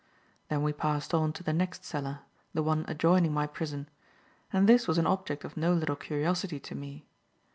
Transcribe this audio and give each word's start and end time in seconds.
Then 0.49 0.63
we 0.63 0.73
passed 0.73 1.13
on 1.13 1.31
to 1.33 1.43
the 1.43 1.53
next 1.53 1.85
cellar 1.85 2.21
the 2.55 2.63
one 2.63 2.85
adjoining 2.87 3.33
my 3.35 3.45
prison 3.45 3.87
and 4.51 4.67
this 4.67 4.87
was 4.87 4.97
an 4.97 5.05
object 5.05 5.43
of 5.43 5.55
no 5.55 5.73
little 5.75 5.95
curiosity 5.95 6.59
to 6.59 6.73
me. 6.73 7.05